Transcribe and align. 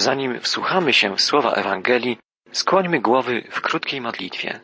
Zanim 0.00 0.40
wsłuchamy 0.40 0.92
się 0.92 1.16
w 1.16 1.20
słowa 1.20 1.52
Ewangelii, 1.52 2.18
skłońmy 2.52 3.00
głowy 3.00 3.42
w 3.50 3.60
krótkiej 3.60 4.00
modlitwie. 4.00 4.60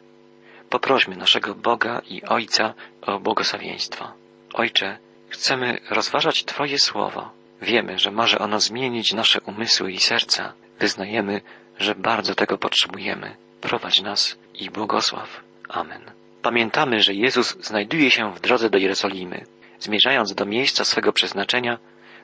Poprośmy 0.70 1.16
naszego 1.16 1.54
Boga 1.54 2.02
i 2.10 2.22
Ojca 2.22 2.74
o 3.02 3.20
błogosławieństwo. 3.20 4.12
Ojcze, 4.54 4.98
chcemy 5.28 5.78
rozważać 5.90 6.44
Twoje 6.44 6.78
słowo. 6.78 7.30
Wiemy, 7.62 7.98
że 7.98 8.10
może 8.10 8.38
ono 8.38 8.60
zmienić 8.60 9.12
nasze 9.12 9.40
umysły 9.40 9.92
i 9.92 10.00
serca. 10.00 10.52
Wyznajemy, 10.78 11.40
że 11.78 11.94
bardzo 11.94 12.34
tego 12.34 12.58
potrzebujemy. 12.58 13.36
Prowadź 13.60 14.02
nas 14.02 14.38
i 14.54 14.70
błogosław. 14.70 15.40
Amen. 15.68 16.10
Pamiętamy, 16.42 17.00
że 17.00 17.14
Jezus 17.14 17.56
znajduje 17.60 18.10
się 18.10 18.34
w 18.34 18.40
drodze 18.40 18.70
do 18.70 18.78
Jerozolimy. 18.78 19.46
Zmierzając 19.80 20.34
do 20.34 20.46
miejsca 20.46 20.84
swego 20.84 21.12
przeznaczenia, 21.12 21.78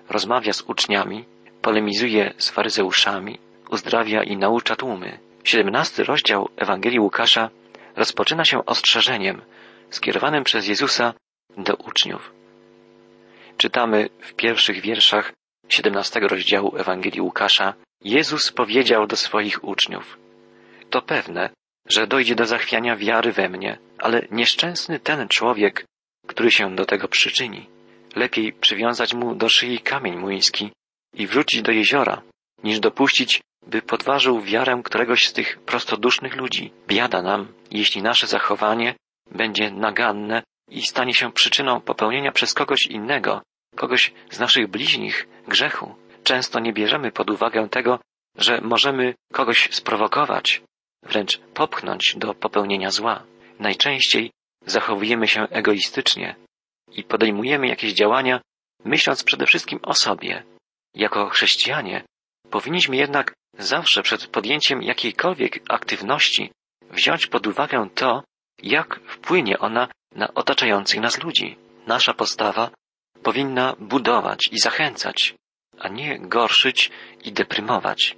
rozmawia 0.08 0.52
z 0.52 0.62
uczniami, 0.62 1.24
polemizuje 1.62 2.34
z 2.38 2.50
faryzeuszami, 2.50 3.38
uzdrawia 3.70 4.22
i 4.22 4.36
naucza 4.36 4.76
tłumy. 4.76 5.18
Siedemnasty 5.45 6.04
rozdział 6.04 6.48
Ewangelii 6.56 7.00
Łukasza 7.00 7.50
rozpoczyna 7.96 8.45
się 8.45 8.66
ostrzeżeniem 8.66 9.42
skierowanym 9.90 10.45
przez 10.45 10.68
Jezusa 10.68 11.14
do 11.56 11.74
uczniów. 11.74 12.32
Czytamy 13.56 14.09
w 14.20 14.34
pierwszych 14.34 14.80
wierszach 14.80 15.32
siedemnastego 15.68 16.28
rozdziału 16.28 16.77
Ewangelii 16.77 17.20
Łukasza 17.20 17.74
Jezus 18.04 18.52
powiedział 18.52 19.06
do 19.06 19.16
swoich 19.16 19.65
uczniów 19.65 20.18
To 20.90 21.02
pewne, 21.02 21.51
że 21.88 22.06
dojdzie 22.06 22.34
do 22.34 22.46
zachwiania 22.46 22.96
wiary 22.96 23.32
we 23.32 23.48
mnie, 23.48 23.79
ale 23.98 24.26
nieszczęsny 24.30 25.01
ten 25.01 25.29
człowiek, 25.29 25.84
który 26.26 26.51
się 26.51 26.76
do 26.76 26.84
tego 26.84 27.09
przyczyni. 27.09 27.66
Lepiej 28.16 28.52
przywiązać 28.52 29.15
mu 29.15 29.34
do 29.34 29.48
szyi 29.48 29.79
kamień 29.79 30.16
młyński 30.16 30.73
i 31.15 31.27
wrzucić 31.27 31.62
do 31.62 31.73
jeziora, 31.73 32.23
niż 32.65 32.80
dopuścić, 32.80 33.41
by 33.66 33.83
podważył 33.83 34.41
wiarę 34.41 34.80
któregoś 34.84 35.29
z 35.29 35.33
tych 35.33 35.59
prostodusznych 35.59 36.37
ludzi. 36.37 36.73
Biada 36.87 37.23
nam, 37.23 37.52
jeśli 37.71 38.02
nasze 38.02 38.27
zachowanie 38.27 38.95
będzie 39.30 39.71
naganne 39.71 40.43
i 40.71 40.82
stanie 40.82 41.15
się 41.15 41.32
przyczyną 41.32 41.80
popełnienia 41.80 42.32
przez 42.32 42.54
kogoś 42.54 42.87
innego, 42.87 43.43
kogoś 43.77 44.13
z 44.30 44.38
naszych 44.38 44.66
bliźnich 44.69 45.29
grzechu. 45.49 45.95
Często 46.24 46.60
nie 46.60 46.73
bierzemy 46.73 47.13
pod 47.13 47.30
uwagę 47.30 47.69
tego, 47.69 47.99
że 48.37 48.60
możemy 48.60 49.15
kogoś 49.32 49.69
sprowokować, 49.71 50.63
wręcz 51.02 51.38
popchnąć 51.38 52.15
do 52.16 52.35
popełnienia 52.35 52.91
zła. 52.91 53.23
Najczęściej 53.59 54.30
zachowujemy 54.66 55.29
się 55.29 55.43
egoistycznie 55.51 56.37
i 56.93 57.04
podejmujemy 57.04 57.66
jakieś 57.66 57.93
działania, 57.93 58.41
myśląc 58.85 59.24
przede 59.24 59.47
wszystkim 59.47 59.79
o 59.82 59.95
sobie. 59.95 60.43
Jako 60.95 61.29
chrześcijanie 61.29 62.04
powinniśmy 62.51 62.96
jednak 62.96 63.35
zawsze 63.59 64.03
przed 64.03 64.26
podjęciem 64.26 64.82
jakiejkolwiek 64.82 65.62
aktywności 65.69 66.50
wziąć 66.91 67.26
pod 67.26 67.47
uwagę 67.47 67.88
to, 67.94 68.25
jak 68.62 69.00
wpłynie 69.06 69.59
ona 69.59 69.88
na 70.15 70.34
otaczających 70.34 71.00
nas 71.00 71.22
ludzi. 71.22 71.56
Nasza 71.87 72.15
postawa 72.15 72.70
powinna 73.22 73.76
budować 73.78 74.48
i 74.53 74.59
zachęcać, 74.59 75.34
a 75.78 75.88
nie 75.88 76.19
gorszyć 76.19 76.91
i 77.25 77.32
deprymować. 77.32 78.16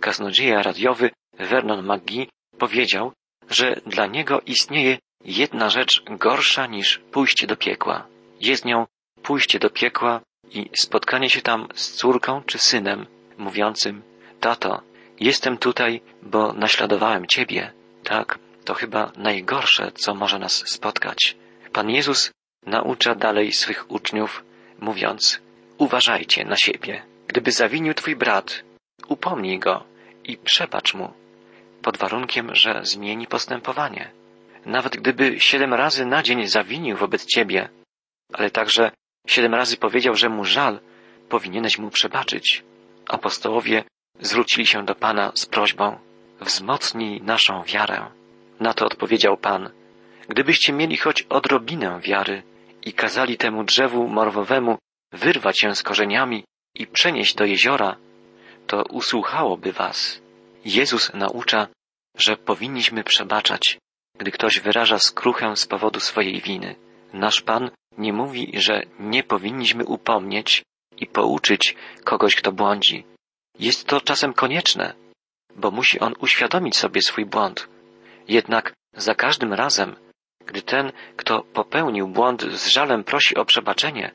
Kaznodzieja 0.00 0.62
radiowy 0.62 1.10
Vernon 1.38 1.92
McGee 1.92 2.28
powiedział, 2.58 3.12
że 3.50 3.80
dla 3.86 4.06
niego 4.06 4.40
istnieje 4.40 4.98
jedna 5.24 5.70
rzecz 5.70 6.02
gorsza 6.10 6.66
niż 6.66 6.98
pójście 6.98 7.46
do 7.46 7.56
piekła. 7.56 8.06
Jest 8.40 8.64
nią 8.64 8.86
pójście 9.22 9.58
do 9.58 9.70
piekła 9.70 10.20
i 10.54 10.70
spotkanie 10.80 11.30
się 11.30 11.42
tam 11.42 11.68
z 11.74 11.90
córką 11.90 12.42
czy 12.46 12.58
synem, 12.58 13.06
mówiącym, 13.38 14.02
tato, 14.40 14.82
jestem 15.20 15.58
tutaj, 15.58 16.00
bo 16.22 16.52
naśladowałem 16.52 17.26
ciebie. 17.26 17.72
Tak, 18.04 18.38
to 18.64 18.74
chyba 18.74 19.12
najgorsze, 19.16 19.92
co 19.92 20.14
może 20.14 20.38
nas 20.38 20.68
spotkać. 20.68 21.36
Pan 21.72 21.90
Jezus 21.90 22.30
naucza 22.66 23.14
dalej 23.14 23.52
swych 23.52 23.90
uczniów, 23.90 24.44
mówiąc, 24.80 25.40
uważajcie 25.78 26.44
na 26.44 26.56
siebie. 26.56 27.02
Gdyby 27.26 27.52
zawinił 27.52 27.94
twój 27.94 28.16
brat, 28.16 28.62
upomnij 29.08 29.58
go 29.58 29.84
i 30.24 30.36
przebacz 30.36 30.94
mu, 30.94 31.12
pod 31.82 31.96
warunkiem, 31.96 32.54
że 32.54 32.80
zmieni 32.82 33.26
postępowanie. 33.26 34.10
Nawet 34.66 34.96
gdyby 34.96 35.40
siedem 35.40 35.74
razy 35.74 36.06
na 36.06 36.22
dzień 36.22 36.46
zawinił 36.46 36.96
wobec 36.96 37.26
ciebie, 37.26 37.68
ale 38.32 38.50
także 38.50 38.90
siedem 39.26 39.54
razy 39.54 39.76
powiedział, 39.76 40.14
że 40.14 40.28
mu 40.28 40.44
żal, 40.44 40.80
powinieneś 41.28 41.78
mu 41.78 41.90
przebaczyć. 41.90 42.62
Apostołowie 43.08 43.84
zwrócili 44.20 44.66
się 44.66 44.84
do 44.84 44.94
Pana 44.94 45.32
z 45.34 45.46
prośbą, 45.46 45.98
wzmocnij 46.40 47.22
naszą 47.22 47.62
wiarę. 47.62 48.10
Na 48.60 48.74
to 48.74 48.86
odpowiedział 48.86 49.36
Pan, 49.36 49.70
gdybyście 50.28 50.72
mieli 50.72 50.96
choć 50.96 51.22
odrobinę 51.22 52.00
wiary 52.00 52.42
i 52.82 52.92
kazali 52.92 53.36
temu 53.36 53.64
drzewu 53.64 54.08
morwowemu 54.08 54.78
wyrwać 55.12 55.60
się 55.60 55.74
z 55.74 55.82
korzeniami 55.82 56.44
i 56.74 56.86
przenieść 56.86 57.34
do 57.34 57.44
jeziora, 57.44 57.96
to 58.66 58.82
usłuchałoby 58.82 59.72
was. 59.72 60.20
Jezus 60.64 61.14
naucza, 61.14 61.68
że 62.16 62.36
powinniśmy 62.36 63.04
przebaczać, 63.04 63.78
gdy 64.18 64.30
ktoś 64.30 64.60
wyraża 64.60 64.98
skruchę 64.98 65.56
z 65.56 65.66
powodu 65.66 66.00
swojej 66.00 66.40
winy. 66.40 66.74
Nasz 67.12 67.40
Pan 67.40 67.70
nie 67.98 68.12
mówi, 68.12 68.52
że 68.54 68.82
nie 68.98 69.22
powinniśmy 69.22 69.84
upomnieć 69.84 70.62
i 70.96 71.06
pouczyć 71.06 71.76
kogoś, 72.04 72.36
kto 72.36 72.52
błądzi. 72.52 73.04
Jest 73.58 73.86
to 73.86 74.00
czasem 74.00 74.32
konieczne, 74.32 74.94
bo 75.56 75.70
musi 75.70 76.00
on 76.00 76.14
uświadomić 76.18 76.76
sobie 76.76 77.02
swój 77.02 77.26
błąd. 77.26 77.68
Jednak 78.28 78.72
za 78.96 79.14
każdym 79.14 79.52
razem, 79.52 79.96
gdy 80.46 80.62
ten, 80.62 80.92
kto 81.16 81.42
popełnił 81.42 82.08
błąd, 82.08 82.42
z 82.42 82.66
żalem 82.66 83.04
prosi 83.04 83.36
o 83.36 83.44
przebaczenie, 83.44 84.12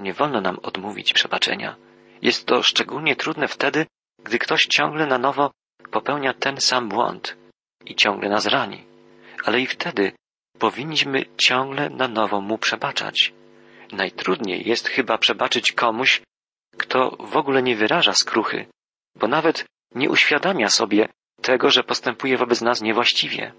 nie 0.00 0.12
wolno 0.12 0.40
nam 0.40 0.58
odmówić 0.62 1.12
przebaczenia. 1.12 1.76
Jest 2.22 2.46
to 2.46 2.62
szczególnie 2.62 3.16
trudne 3.16 3.48
wtedy, 3.48 3.86
gdy 4.24 4.38
ktoś 4.38 4.66
ciągle 4.66 5.06
na 5.06 5.18
nowo 5.18 5.50
popełnia 5.90 6.34
ten 6.34 6.60
sam 6.60 6.88
błąd 6.88 7.36
i 7.84 7.94
ciągle 7.94 8.28
nas 8.28 8.46
rani. 8.46 8.84
Ale 9.44 9.60
i 9.60 9.66
wtedy 9.66 10.12
powinniśmy 10.60 11.24
ciągle 11.36 11.90
na 11.90 12.08
nowo 12.08 12.40
mu 12.40 12.58
przebaczać. 12.58 13.32
Najtrudniej 13.92 14.68
jest 14.68 14.88
chyba 14.88 15.18
przebaczyć 15.18 15.72
komuś, 15.72 16.22
kto 16.78 17.16
w 17.20 17.36
ogóle 17.36 17.62
nie 17.62 17.76
wyraża 17.76 18.12
skruchy, 18.12 18.66
bo 19.16 19.28
nawet 19.28 19.64
nie 19.94 20.10
uświadamia 20.10 20.68
sobie 20.68 21.08
tego, 21.42 21.70
że 21.70 21.82
postępuje 21.82 22.36
wobec 22.36 22.60
nas 22.60 22.80
niewłaściwie. 22.80 23.52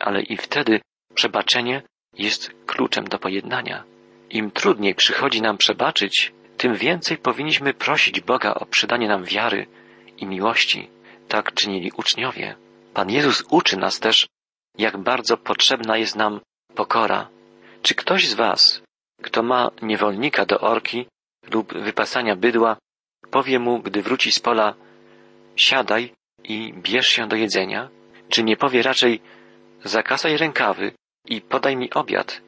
Ale 0.00 0.22
i 0.22 0.36
wtedy 0.36 0.80
przebaczenie 1.14 1.82
jest 2.14 2.50
kluczem 2.66 3.04
do 3.04 3.18
pojednania. 3.18 3.84
Im 4.30 4.50
trudniej 4.50 4.94
przychodzi 4.94 5.42
nam 5.42 5.56
przebaczyć, 5.58 6.32
tym 6.56 6.74
więcej 6.74 7.16
powinniśmy 7.18 7.74
prosić 7.74 8.20
Boga 8.20 8.54
o 8.54 8.66
przydanie 8.66 9.08
nam 9.08 9.24
wiary 9.24 9.66
i 10.16 10.26
miłości. 10.26 10.90
Tak 11.28 11.54
czynili 11.54 11.92
uczniowie. 11.96 12.56
Pan 12.94 13.10
Jezus 13.10 13.44
uczy 13.50 13.76
nas 13.76 14.00
też, 14.00 14.28
jak 14.78 14.96
bardzo 14.96 15.36
potrzebna 15.36 15.96
jest 15.96 16.16
nam 16.16 16.40
pokora. 16.74 17.28
Czy 17.82 17.94
ktoś 17.94 18.28
z 18.28 18.34
Was, 18.34 18.82
kto 19.22 19.42
ma 19.42 19.70
niewolnika 19.82 20.46
do 20.46 20.60
orki 20.60 21.06
lub 21.50 21.74
wypasania 21.74 22.36
bydła, 22.36 22.76
powie 23.30 23.58
mu, 23.58 23.78
gdy 23.78 24.02
wróci 24.02 24.32
z 24.32 24.40
pola, 24.40 24.74
siadaj 25.56 26.12
i 26.44 26.74
bierz 26.76 27.08
się 27.08 27.28
do 27.28 27.36
jedzenia? 27.36 27.88
Czy 28.28 28.42
nie 28.42 28.56
powie 28.56 28.82
raczej, 28.82 29.20
zakasaj 29.84 30.36
rękawy 30.36 30.92
i 31.24 31.40
podaj 31.40 31.76
mi 31.76 31.92
obiad? 31.92 32.40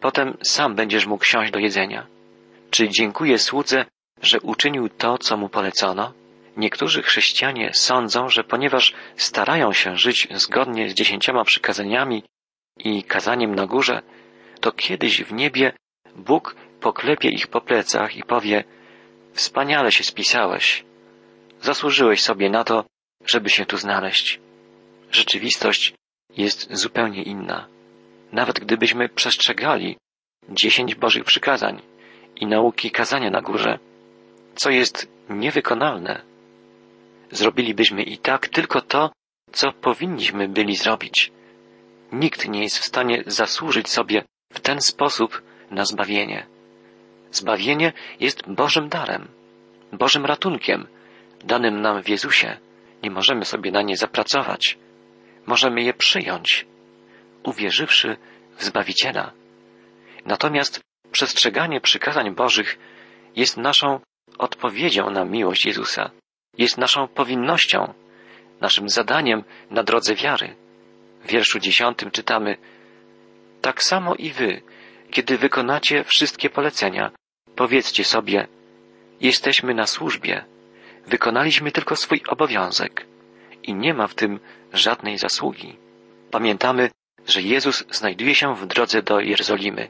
Potem 0.00 0.36
sam 0.42 0.74
będziesz 0.74 1.06
mógł 1.06 1.24
siąść 1.24 1.52
do 1.52 1.58
jedzenia. 1.58 2.06
Czy 2.70 2.88
dziękuję 2.88 3.38
słudze, 3.38 3.84
że 4.22 4.40
uczynił 4.40 4.88
to, 4.88 5.18
co 5.18 5.36
mu 5.36 5.48
polecono? 5.48 6.12
Niektórzy 6.56 7.02
chrześcijanie 7.02 7.70
sądzą, 7.74 8.28
że 8.28 8.44
ponieważ 8.44 8.94
starają 9.16 9.72
się 9.72 9.96
żyć 9.96 10.28
zgodnie 10.30 10.88
z 10.88 10.94
dziesięcioma 10.94 11.44
przykazaniami 11.44 12.22
i 12.78 13.02
kazaniem 13.02 13.54
na 13.54 13.66
górze, 13.66 14.02
to 14.60 14.72
kiedyś 14.72 15.22
w 15.22 15.32
niebie 15.32 15.72
Bóg 16.16 16.56
poklepie 16.80 17.28
ich 17.28 17.46
po 17.46 17.60
plecach 17.60 18.16
i 18.16 18.22
powie 18.22 18.64
Wspaniale 19.32 19.92
się 19.92 20.04
spisałeś. 20.04 20.84
Zasłużyłeś 21.60 22.22
sobie 22.22 22.50
na 22.50 22.64
to, 22.64 22.84
żeby 23.26 23.50
się 23.50 23.66
tu 23.66 23.76
znaleźć. 23.76 24.40
Rzeczywistość 25.10 25.94
jest 26.36 26.68
zupełnie 26.76 27.22
inna. 27.22 27.66
Nawet 28.32 28.60
gdybyśmy 28.60 29.08
przestrzegali 29.08 29.96
dziesięć 30.48 30.94
Bożych 30.94 31.24
przykazań 31.24 31.82
i 32.36 32.46
nauki 32.46 32.90
kazania 32.90 33.30
na 33.30 33.40
górze, 33.40 33.78
co 34.54 34.70
jest 34.70 35.08
niewykonalne, 35.28 36.22
zrobilibyśmy 37.30 38.02
i 38.02 38.18
tak 38.18 38.48
tylko 38.48 38.80
to, 38.80 39.12
co 39.52 39.72
powinniśmy 39.72 40.48
byli 40.48 40.76
zrobić. 40.76 41.32
Nikt 42.12 42.48
nie 42.48 42.62
jest 42.62 42.78
w 42.78 42.84
stanie 42.84 43.22
zasłużyć 43.26 43.88
sobie 43.88 44.24
w 44.52 44.60
ten 44.60 44.80
sposób 44.80 45.42
na 45.70 45.84
zbawienie. 45.84 46.46
Zbawienie 47.32 47.92
jest 48.20 48.48
Bożym 48.48 48.88
darem, 48.88 49.28
Bożym 49.92 50.26
ratunkiem, 50.26 50.86
danym 51.44 51.80
nam 51.80 52.02
w 52.02 52.08
Jezusie, 52.08 52.58
nie 53.02 53.10
możemy 53.10 53.44
sobie 53.44 53.70
na 53.70 53.82
nie 53.82 53.96
zapracować. 53.96 54.78
Możemy 55.46 55.82
je 55.82 55.94
przyjąć, 55.94 56.66
uwierzywszy 57.42 58.16
w 58.56 58.64
Zbawiciela. 58.64 59.32
Natomiast 60.24 60.80
przestrzeganie 61.12 61.80
przykazań 61.80 62.34
Bożych 62.34 62.78
jest 63.36 63.56
naszą 63.56 64.00
odpowiedzią 64.38 65.10
na 65.10 65.24
miłość 65.24 65.66
Jezusa, 65.66 66.10
jest 66.58 66.78
naszą 66.78 67.08
powinnością, 67.08 67.94
naszym 68.60 68.88
zadaniem 68.88 69.44
na 69.70 69.82
drodze 69.82 70.14
wiary. 70.14 70.56
W 71.24 71.26
wierszu 71.26 71.58
dziesiątym 71.58 72.10
czytamy 72.10 72.56
Tak 73.60 73.82
samo 73.82 74.14
i 74.14 74.30
wy, 74.30 74.62
kiedy 75.10 75.38
wykonacie 75.38 76.04
wszystkie 76.04 76.50
polecenia, 76.50 77.10
powiedzcie 77.56 78.04
sobie 78.04 78.46
Jesteśmy 79.20 79.74
na 79.74 79.86
służbie, 79.86 80.44
wykonaliśmy 81.06 81.72
tylko 81.72 81.96
swój 81.96 82.22
obowiązek 82.28 83.06
i 83.62 83.74
nie 83.74 83.94
ma 83.94 84.06
w 84.06 84.14
tym 84.14 84.40
żadnej 84.72 85.18
zasługi. 85.18 85.76
Pamiętamy, 86.30 86.90
że 87.26 87.42
Jezus 87.42 87.84
znajduje 87.90 88.34
się 88.34 88.54
w 88.54 88.66
drodze 88.66 89.02
do 89.02 89.20
Jerozolimy. 89.20 89.88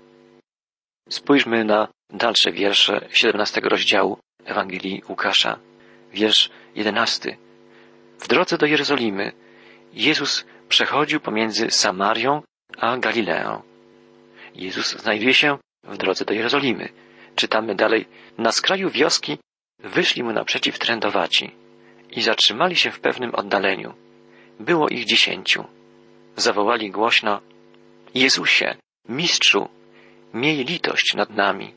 Spójrzmy 1.09 1.65
na 1.65 1.89
dalsze 2.11 2.53
wiersze 2.53 3.09
17 3.13 3.61
rozdziału 3.65 4.19
Ewangelii 4.45 5.03
Łukasza. 5.09 5.59
Wiersz 6.13 6.51
11. 6.75 7.37
W 8.19 8.29
drodze 8.29 8.59
do 8.59 8.67
Jerozolimy 8.67 9.33
Jezus 9.93 10.45
przechodził 10.69 11.21
pomiędzy 11.21 11.71
Samarią 11.71 12.43
a 12.79 12.97
Galileą. 12.97 13.63
Jezus 14.55 14.97
znajduje 14.97 15.35
się 15.35 15.59
w 15.85 15.97
drodze 15.97 16.25
do 16.25 16.35
Jerozolimy. 16.35 16.89
Czytamy 17.37 17.75
dalej. 17.75 18.07
Na 18.39 18.53
skraju 18.53 18.91
wioski 18.91 19.39
wyszli 19.79 20.23
mu 20.23 20.33
naprzeciw 20.33 20.79
trędowaci 20.79 21.51
i 22.11 22.23
zatrzymali 22.23 22.77
się 22.77 22.91
w 22.91 23.01
pewnym 23.01 23.35
oddaleniu. 23.35 23.95
Było 24.61 24.89
ich 24.89 25.05
dziesięciu. 25.05 25.65
Zawołali 26.37 26.91
głośno 26.91 27.41
Jezusie, 28.15 28.77
mistrzu, 29.09 29.69
miej 30.35 30.65
litość 30.65 31.15
nad 31.15 31.31
nami. 31.31 31.75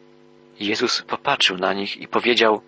Jezus 0.59 1.01
popatrzył 1.01 1.57
na 1.57 1.73
nich 1.73 1.97
i 1.97 2.07
powiedział 2.07 2.61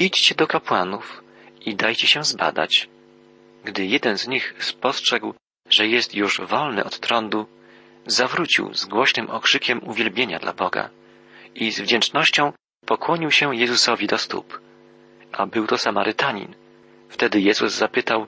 Idźcie 0.00 0.34
do 0.34 0.46
kapłanów 0.46 1.22
i 1.66 1.74
dajcie 1.74 2.06
się 2.06 2.24
zbadać. 2.24 2.88
Gdy 3.64 3.86
jeden 3.86 4.18
z 4.18 4.28
nich 4.28 4.54
spostrzegł, 4.58 5.34
że 5.70 5.86
jest 5.86 6.14
już 6.14 6.40
wolny 6.40 6.84
od 6.84 7.00
trądu, 7.00 7.46
zawrócił 8.06 8.74
z 8.74 8.84
głośnym 8.84 9.30
okrzykiem 9.30 9.88
uwielbienia 9.88 10.38
dla 10.38 10.52
Boga 10.52 10.90
i 11.54 11.72
z 11.72 11.80
wdzięcznością 11.80 12.52
pokłonił 12.86 13.30
się 13.30 13.56
Jezusowi 13.56 14.06
do 14.06 14.18
stóp. 14.18 14.60
A 15.32 15.46
był 15.46 15.66
to 15.66 15.78
Samarytanin. 15.78 16.54
Wtedy 17.08 17.40
Jezus 17.40 17.72
zapytał, 17.72 18.26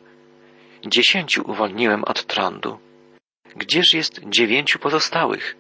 Dziesięciu 0.87 1.51
uwolniłem 1.51 2.05
od 2.05 2.27
trądu. 2.27 2.79
Gdzież 3.57 3.95
jest 3.95 4.21
dziewięciu 4.29 4.79
pozostałych? 4.79 5.57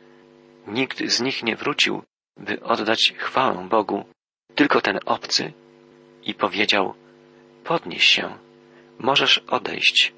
Nikt 0.66 1.04
z 1.06 1.20
nich 1.20 1.42
nie 1.42 1.56
wrócił, 1.56 2.02
by 2.36 2.62
oddać 2.62 3.12
chwałę 3.16 3.68
Bogu, 3.68 4.04
tylko 4.54 4.80
ten 4.80 4.98
obcy. 5.06 5.52
I 6.24 6.34
powiedział, 6.34 6.94
podnieś 7.64 8.04
się, 8.04 8.38
możesz 8.98 9.38
odejść. 9.38 10.12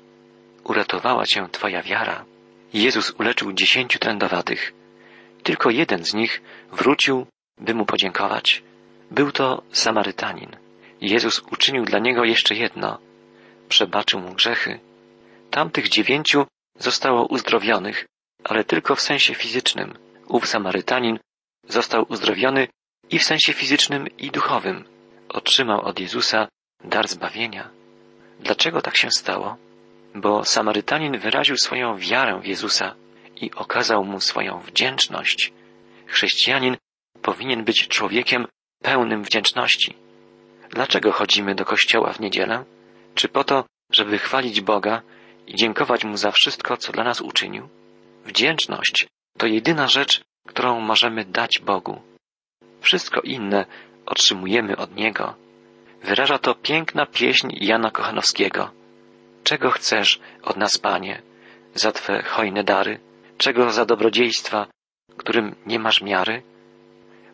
Uratowała 0.64 1.26
cię 1.26 1.48
Twoja 1.52 1.82
wiara. 1.82 2.24
Jezus 2.72 3.10
uleczył 3.10 3.52
dziesięciu 3.52 3.98
trędowatych. 3.98 4.72
Tylko 5.42 5.70
jeden 5.70 6.04
z 6.04 6.14
nich 6.14 6.42
wrócił, 6.72 7.26
by 7.58 7.74
mu 7.74 7.86
podziękować. 7.86 8.62
Był 9.10 9.32
to 9.32 9.62
Samarytanin. 9.72 10.56
Jezus 11.00 11.42
uczynił 11.52 11.84
dla 11.84 11.98
niego 11.98 12.24
jeszcze 12.24 12.54
jedno. 12.54 12.98
Przebaczył 13.68 14.20
mu 14.20 14.34
grzechy. 14.34 14.80
Tamtych 15.50 15.88
dziewięciu 15.88 16.46
zostało 16.78 17.26
uzdrowionych, 17.26 18.06
ale 18.44 18.64
tylko 18.64 18.96
w 18.96 19.00
sensie 19.00 19.34
fizycznym. 19.34 19.94
Ów 20.28 20.46
Samarytanin 20.46 21.18
został 21.68 22.06
uzdrowiony 22.08 22.68
i 23.10 23.18
w 23.18 23.24
sensie 23.24 23.52
fizycznym 23.52 24.06
i 24.18 24.30
duchowym. 24.30 24.93
Otrzymał 25.34 25.80
od 25.80 26.00
Jezusa 26.00 26.48
dar 26.84 27.08
zbawienia. 27.08 27.70
Dlaczego 28.40 28.82
tak 28.82 28.96
się 28.96 29.10
stało? 29.10 29.56
Bo 30.14 30.44
Samarytanin 30.44 31.18
wyraził 31.18 31.56
swoją 31.56 31.98
wiarę 31.98 32.40
w 32.40 32.46
Jezusa 32.46 32.94
i 33.36 33.50
okazał 33.54 34.04
mu 34.04 34.20
swoją 34.20 34.60
wdzięczność. 34.60 35.52
Chrześcijanin 36.06 36.76
powinien 37.22 37.64
być 37.64 37.88
człowiekiem 37.88 38.46
pełnym 38.82 39.22
wdzięczności. 39.24 39.94
Dlaczego 40.70 41.12
chodzimy 41.12 41.54
do 41.54 41.64
kościoła 41.64 42.12
w 42.12 42.20
niedzielę? 42.20 42.64
Czy 43.14 43.28
po 43.28 43.44
to, 43.44 43.64
żeby 43.90 44.18
chwalić 44.18 44.60
Boga 44.60 45.02
i 45.46 45.54
dziękować 45.54 46.04
Mu 46.04 46.16
za 46.16 46.30
wszystko, 46.30 46.76
co 46.76 46.92
dla 46.92 47.04
nas 47.04 47.20
uczynił? 47.20 47.68
Wdzięczność 48.24 49.06
to 49.38 49.46
jedyna 49.46 49.88
rzecz, 49.88 50.20
którą 50.48 50.80
możemy 50.80 51.24
dać 51.24 51.58
Bogu. 51.58 52.02
Wszystko 52.80 53.20
inne 53.20 53.66
otrzymujemy 54.06 54.76
od 54.76 54.96
Niego. 54.96 55.34
Wyraża 56.02 56.38
to 56.38 56.54
piękna 56.54 57.06
pieśń 57.06 57.48
Jana 57.60 57.90
Kochanowskiego. 57.90 58.70
Czego 59.44 59.70
chcesz 59.70 60.20
od 60.42 60.56
nas, 60.56 60.78
Panie, 60.78 61.22
za 61.74 61.92
Twe 61.92 62.22
hojne 62.22 62.64
dary? 62.64 63.00
Czego 63.38 63.70
za 63.70 63.84
dobrodziejstwa, 63.84 64.66
którym 65.16 65.54
nie 65.66 65.78
masz 65.78 66.02
miary? 66.02 66.42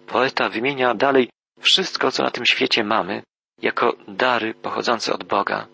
Poeta 0.06 0.48
wymienia 0.48 0.94
dalej 0.94 1.28
wszystko, 1.60 2.10
co 2.10 2.22
na 2.22 2.30
tym 2.30 2.46
świecie 2.46 2.84
mamy, 2.84 3.22
jako 3.62 3.96
dary 4.08 4.54
pochodzące 4.54 5.12
od 5.12 5.24
Boga, 5.24 5.66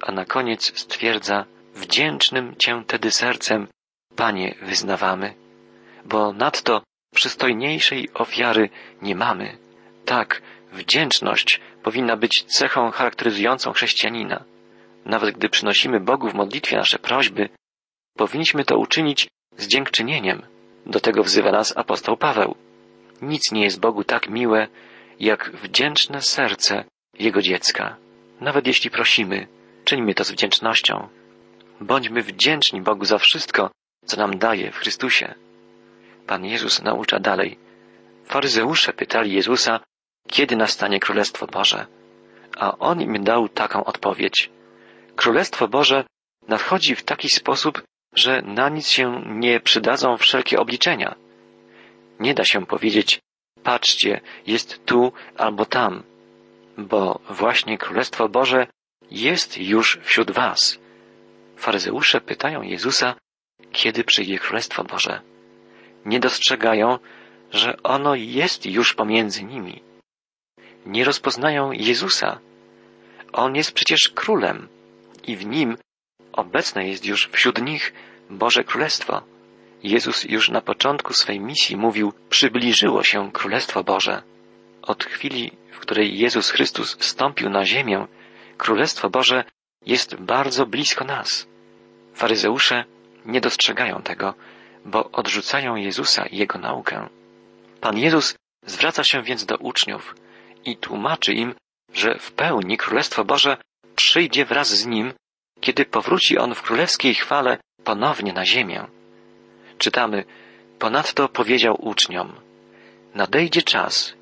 a 0.00 0.12
na 0.12 0.24
koniec 0.24 0.78
stwierdza, 0.78 1.44
wdzięcznym 1.74 2.56
Cię 2.56 2.82
tedy 2.86 3.10
sercem, 3.10 3.66
Panie, 4.16 4.54
wyznawamy, 4.62 5.34
bo 6.04 6.32
nadto 6.32 6.82
przystojniejszej 7.14 8.08
ofiary 8.14 8.68
nie 9.02 9.14
mamy. 9.14 9.63
Tak, 10.04 10.42
wdzięczność 10.72 11.60
powinna 11.82 12.16
być 12.16 12.44
cechą 12.46 12.90
charakteryzującą 12.90 13.72
chrześcijanina. 13.72 14.44
Nawet 15.04 15.36
gdy 15.36 15.48
przynosimy 15.48 16.00
Bogu 16.00 16.28
w 16.28 16.34
modlitwie 16.34 16.76
nasze 16.76 16.98
prośby, 16.98 17.48
powinniśmy 18.16 18.64
to 18.64 18.78
uczynić 18.78 19.28
z 19.56 19.66
dziękczynieniem. 19.66 20.42
Do 20.86 21.00
tego 21.00 21.22
wzywa 21.22 21.52
nas 21.52 21.76
apostoł 21.76 22.16
Paweł. 22.16 22.54
Nic 23.22 23.52
nie 23.52 23.64
jest 23.64 23.80
Bogu 23.80 24.04
tak 24.04 24.28
miłe, 24.28 24.68
jak 25.20 25.50
wdzięczne 25.50 26.22
serce 26.22 26.84
Jego 27.18 27.42
dziecka. 27.42 27.96
Nawet 28.40 28.66
jeśli 28.66 28.90
prosimy, 28.90 29.46
czyńmy 29.84 30.14
to 30.14 30.24
z 30.24 30.30
wdzięcznością. 30.30 31.08
Bądźmy 31.80 32.22
wdzięczni 32.22 32.82
Bogu 32.82 33.04
za 33.04 33.18
wszystko, 33.18 33.70
co 34.06 34.16
nam 34.16 34.38
daje 34.38 34.70
w 34.72 34.76
Chrystusie. 34.76 35.34
Pan 36.26 36.44
Jezus 36.44 36.82
naucza 36.82 37.20
dalej. 37.20 37.58
Faryzeusze 38.24 38.92
pytali 38.92 39.32
Jezusa, 39.32 39.80
kiedy 40.28 40.56
nastanie 40.56 41.00
Królestwo 41.00 41.46
Boże? 41.46 41.86
A 42.56 42.78
On 42.78 43.00
im 43.00 43.24
dał 43.24 43.48
taką 43.48 43.84
odpowiedź. 43.84 44.50
Królestwo 45.16 45.68
Boże 45.68 46.04
nadchodzi 46.48 46.96
w 46.96 47.02
taki 47.02 47.28
sposób, 47.28 47.82
że 48.14 48.42
na 48.42 48.68
nic 48.68 48.88
się 48.88 49.22
nie 49.26 49.60
przydadzą 49.60 50.16
wszelkie 50.16 50.58
obliczenia. 50.58 51.14
Nie 52.20 52.34
da 52.34 52.44
się 52.44 52.66
powiedzieć, 52.66 53.20
patrzcie, 53.62 54.20
jest 54.46 54.84
tu 54.84 55.12
albo 55.36 55.66
tam, 55.66 56.02
bo 56.78 57.20
właśnie 57.30 57.78
Królestwo 57.78 58.28
Boże 58.28 58.66
jest 59.10 59.58
już 59.58 59.98
wśród 60.02 60.30
was. 60.30 60.78
Faryzeusze 61.56 62.20
pytają 62.20 62.62
Jezusa, 62.62 63.14
kiedy 63.72 64.04
przyjdzie 64.04 64.38
Królestwo 64.38 64.84
Boże. 64.84 65.20
Nie 66.04 66.20
dostrzegają, 66.20 66.98
że 67.50 67.82
ono 67.82 68.14
jest 68.14 68.66
już 68.66 68.94
pomiędzy 68.94 69.44
nimi. 69.44 69.82
Nie 70.86 71.04
rozpoznają 71.04 71.72
Jezusa. 71.72 72.38
On 73.32 73.56
jest 73.56 73.72
przecież 73.72 74.08
królem 74.14 74.68
i 75.26 75.36
w 75.36 75.46
nim 75.46 75.76
obecne 76.32 76.88
jest 76.88 77.06
już 77.06 77.28
wśród 77.32 77.62
nich 77.62 77.92
Boże 78.30 78.64
Królestwo. 78.64 79.22
Jezus 79.82 80.24
już 80.24 80.48
na 80.48 80.60
początku 80.60 81.12
swej 81.12 81.40
misji 81.40 81.76
mówił, 81.76 82.12
przybliżyło 82.30 83.02
się 83.02 83.32
Królestwo 83.32 83.84
Boże. 83.84 84.22
Od 84.82 85.04
chwili, 85.04 85.52
w 85.70 85.78
której 85.78 86.18
Jezus 86.18 86.50
Chrystus 86.50 86.96
stąpił 87.00 87.50
na 87.50 87.64
ziemię, 87.64 88.06
Królestwo 88.56 89.10
Boże 89.10 89.44
jest 89.86 90.14
bardzo 90.16 90.66
blisko 90.66 91.04
nas. 91.04 91.46
Faryzeusze 92.14 92.84
nie 93.26 93.40
dostrzegają 93.40 94.02
tego, 94.02 94.34
bo 94.84 95.10
odrzucają 95.10 95.76
Jezusa 95.76 96.26
i 96.26 96.36
Jego 96.36 96.58
naukę. 96.58 97.08
Pan 97.80 97.98
Jezus 97.98 98.34
zwraca 98.66 99.04
się 99.04 99.22
więc 99.22 99.44
do 99.44 99.56
uczniów 99.56 100.14
i 100.64 100.76
tłumaczy 100.76 101.32
im, 101.32 101.54
że 101.92 102.18
w 102.18 102.32
pełni 102.32 102.76
Królestwo 102.76 103.24
Boże 103.24 103.56
przyjdzie 103.96 104.44
wraz 104.44 104.68
z 104.68 104.86
Nim, 104.86 105.12
kiedy 105.60 105.84
powróci 105.84 106.38
On 106.38 106.54
w 106.54 106.62
królewskiej 106.62 107.14
chwale 107.14 107.58
ponownie 107.84 108.32
na 108.32 108.46
ziemię. 108.46 108.86
Czytamy, 109.78 110.24
ponadto 110.78 111.28
powiedział 111.28 111.76
uczniom, 111.80 112.32
nadejdzie 113.14 113.62
czas, 113.62 114.14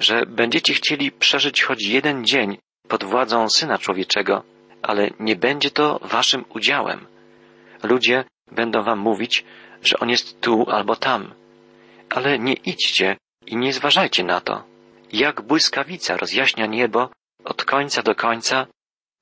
że 0.00 0.26
będziecie 0.26 0.74
chcieli 0.74 1.12
przeżyć 1.12 1.62
choć 1.62 1.82
jeden 1.82 2.24
dzień 2.24 2.58
pod 2.88 3.04
władzą 3.04 3.48
Syna 3.48 3.78
Człowieczego, 3.78 4.42
ale 4.82 5.10
nie 5.20 5.36
będzie 5.36 5.70
to 5.70 6.00
waszym 6.02 6.44
udziałem. 6.48 7.06
Ludzie 7.82 8.24
będą 8.52 8.82
wam 8.82 8.98
mówić, 8.98 9.44
że 9.82 9.98
On 9.98 10.10
jest 10.10 10.40
tu 10.40 10.66
albo 10.70 10.96
tam, 10.96 11.34
ale 12.10 12.38
nie 12.38 12.52
idźcie 12.52 13.16
i 13.46 13.56
nie 13.56 13.72
zważajcie 13.72 14.24
na 14.24 14.40
to. 14.40 14.73
Jak 15.12 15.42
błyskawica 15.42 16.16
rozjaśnia 16.16 16.66
niebo 16.66 17.10
od 17.44 17.64
końca 17.64 18.02
do 18.02 18.14
końca, 18.14 18.66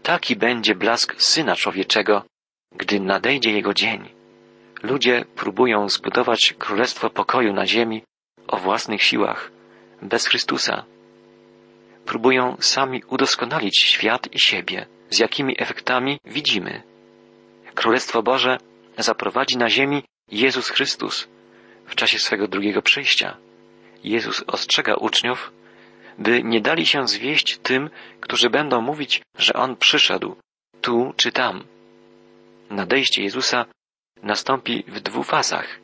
taki 0.03 0.37
będzie 0.37 0.75
blask 0.75 1.15
Syna 1.19 1.57
Człowieczego, 1.57 2.25
gdy 2.73 3.01
nadejdzie 3.01 3.51
Jego 3.51 3.75
dzień. 3.75 4.09
Ludzie 4.83 5.25
próbują 5.37 5.89
zbudować 5.89 6.55
królestwo 6.59 7.11
pokoju 7.11 7.53
na 7.53 7.67
ziemi 7.67 8.03
o 8.47 8.57
własnych 8.57 9.03
siłach, 9.03 9.51
bez 10.03 10.27
Chrystusa. 10.27 10.85
Próbują 12.07 12.57
sami 12.61 13.03
udoskonalić 13.09 13.79
świat 13.79 14.35
i 14.35 14.41
siebie, 14.41 14.87
z 15.11 15.19
jakimi 15.19 15.55
efektami 15.59 16.19
widzimy. 16.25 16.83
Królestwo 17.75 18.23
Boże 18.23 18.59
zaprowadzi 18.99 19.57
na 19.57 19.71
ziemi 19.71 20.05
Jezus 20.29 20.69
Chrystus 20.69 21.29
w 21.87 21.95
czasie 21.95 22.19
swego 22.19 22.49
drugiego 22.49 22.83
przyjścia. 22.83 23.37
Jezus 24.05 24.45
ostrzega 24.47 24.95
uczniów, 24.95 25.53
by 26.19 26.43
nie 26.43 26.61
dali 26.61 26.87
się 26.87 27.09
zwieść 27.09 27.59
tym, 27.59 27.91
którzy 28.21 28.51
będą 28.51 28.81
mówić, 28.81 29.23
że 29.39 29.53
On 29.53 29.77
przyszedł 29.77 30.37
tu 30.81 31.13
czy 31.17 31.33
tam. 31.33 31.65
Nadejście 32.71 33.23
Jezusa 33.23 33.65
nastąpi 34.23 34.85
w 34.89 35.01
dwóch 35.01 35.27
fazach. 35.27 35.81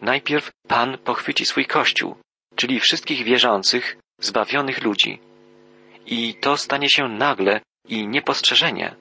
Najpierw 0.00 0.50
Pan 0.68 0.98
pochwyci 0.98 1.46
swój 1.46 1.66
Kościół, 1.66 2.16
czyli 2.56 2.80
wszystkich 2.80 3.24
wierzących, 3.24 3.96
zbawionych 4.20 4.82
ludzi. 4.82 5.18
I 6.06 6.34
to 6.34 6.56
stanie 6.56 6.88
się 6.88 7.08
nagle 7.08 7.60
i 7.88 8.06
niepostrzeżenie. 8.08 8.94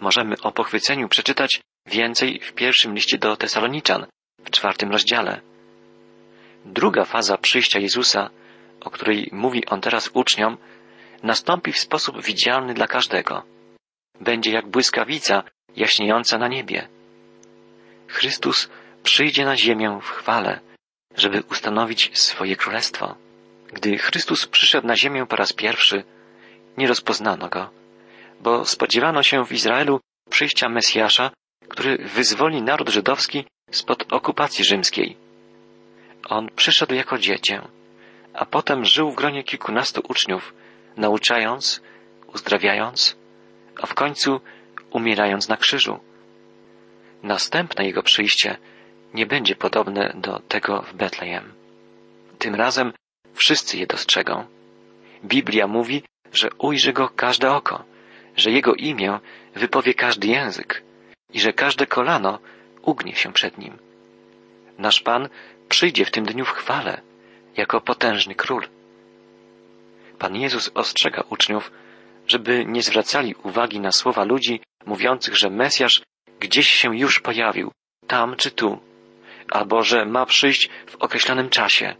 Możemy 0.00 0.34
o 0.42 0.52
pochwyceniu 0.52 1.08
przeczytać 1.08 1.60
więcej 1.86 2.40
w 2.40 2.52
pierwszym 2.52 2.94
liście 2.94 3.18
do 3.18 3.36
Tesaloniczan, 3.36 4.06
w 4.44 4.50
czwartym 4.50 4.90
rozdziale. 4.90 5.40
Druga 6.64 7.04
faza 7.04 7.38
przyjścia 7.38 7.78
Jezusa, 7.78 8.30
o 8.84 8.90
której 8.90 9.28
mówi 9.32 9.66
on 9.66 9.80
teraz 9.80 10.10
uczniom, 10.14 10.56
nastąpi 11.22 11.72
w 11.72 11.78
sposób 11.78 12.22
widzialny 12.22 12.74
dla 12.74 12.86
każdego. 12.86 13.42
Będzie 14.20 14.50
jak 14.50 14.66
błyskawica 14.66 15.42
jaśniejąca 15.76 16.38
na 16.38 16.48
niebie. 16.48 16.88
Chrystus 18.08 18.68
przyjdzie 19.02 19.44
na 19.44 19.56
ziemię 19.56 19.98
w 20.02 20.08
chwale, 20.10 20.60
żeby 21.16 21.42
ustanowić 21.50 22.18
swoje 22.18 22.56
królestwo. 22.56 23.14
Gdy 23.72 23.98
Chrystus 23.98 24.46
przyszedł 24.46 24.86
na 24.86 24.96
ziemię 24.96 25.26
po 25.26 25.36
raz 25.36 25.52
pierwszy, 25.52 26.04
nie 26.76 26.86
rozpoznano 26.86 27.48
go, 27.48 27.70
bo 28.40 28.64
spodziewano 28.64 29.22
się 29.22 29.44
w 29.44 29.52
Izraelu 29.52 30.00
przyjścia 30.30 30.68
Mesjasza, 30.68 31.30
który 31.68 31.98
wyzwoli 31.98 32.62
naród 32.62 32.88
żydowski 32.88 33.44
spod 33.70 34.12
okupacji 34.12 34.64
rzymskiej. 34.64 35.16
On 36.28 36.48
przyszedł 36.56 36.94
jako 36.94 37.18
dziecię, 37.18 37.62
a 38.34 38.46
potem 38.46 38.84
żył 38.84 39.10
w 39.10 39.14
gronie 39.14 39.44
kilkunastu 39.44 40.02
uczniów, 40.08 40.54
nauczając, 40.96 41.82
uzdrawiając, 42.34 43.16
a 43.82 43.86
w 43.86 43.94
końcu 43.94 44.40
umierając 44.90 45.48
na 45.48 45.56
krzyżu. 45.56 45.98
Następne 47.22 47.84
jego 47.84 48.02
przyjście 48.02 48.56
nie 49.14 49.26
będzie 49.26 49.56
podobne 49.56 50.12
do 50.14 50.38
tego 50.38 50.82
w 50.82 50.94
Betlejem. 50.94 51.52
Tym 52.38 52.54
razem 52.54 52.92
wszyscy 53.34 53.76
je 53.78 53.86
dostrzegą. 53.86 54.46
Biblia 55.24 55.66
mówi, 55.66 56.02
że 56.32 56.48
ujrzy 56.58 56.92
go 56.92 57.08
każde 57.08 57.52
oko, 57.52 57.84
że 58.36 58.50
jego 58.50 58.74
imię 58.74 59.18
wypowie 59.54 59.94
każdy 59.94 60.26
język 60.26 60.82
i 61.32 61.40
że 61.40 61.52
każde 61.52 61.86
kolano 61.86 62.38
ugnie 62.82 63.14
się 63.14 63.32
przed 63.32 63.58
nim. 63.58 63.78
Nasz 64.78 65.00
Pan 65.00 65.28
przyjdzie 65.68 66.04
w 66.04 66.10
tym 66.10 66.24
dniu 66.24 66.44
w 66.44 66.50
chwale, 66.50 67.00
jako 67.56 67.80
potężny 67.80 68.34
król. 68.34 68.68
Pan 70.18 70.36
Jezus 70.36 70.70
ostrzega 70.74 71.22
uczniów, 71.30 71.70
żeby 72.26 72.64
nie 72.66 72.82
zwracali 72.82 73.34
uwagi 73.34 73.80
na 73.80 73.92
słowa 73.92 74.24
ludzi 74.24 74.60
mówiących, 74.86 75.36
że 75.36 75.50
Mesjasz 75.50 76.02
gdzieś 76.40 76.68
się 76.68 76.96
już 76.96 77.20
pojawił, 77.20 77.72
tam 78.06 78.36
czy 78.36 78.50
tu, 78.50 78.78
albo 79.50 79.82
że 79.82 80.04
ma 80.04 80.26
przyjść 80.26 80.70
w 80.86 80.96
określonym 80.96 81.50
czasie. 81.50 81.94